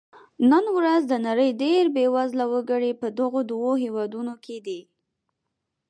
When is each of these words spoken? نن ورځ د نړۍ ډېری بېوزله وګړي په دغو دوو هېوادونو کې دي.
نن 0.51 0.65
ورځ 0.77 1.01
د 1.07 1.13
نړۍ 1.27 1.49
ډېری 1.61 1.89
بېوزله 1.95 2.45
وګړي 2.53 2.91
په 3.01 3.07
دغو 3.19 3.39
دوو 3.51 3.71
هېوادونو 3.83 4.33
کې 4.43 4.57
دي. 4.65 4.79